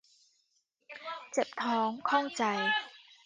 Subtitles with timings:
[1.31, 2.43] เจ็บท้องข้องใจ